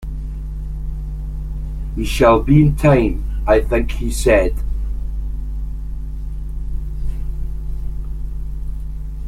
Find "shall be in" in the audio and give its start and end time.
2.05-2.75